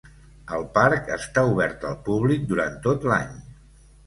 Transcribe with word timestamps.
El 0.59 0.63
parc 0.77 1.11
està 1.15 1.43
obert 1.49 1.85
al 1.91 1.99
públic 2.09 2.49
durant 2.53 2.81
tot 2.89 3.07
l'any. 3.13 3.39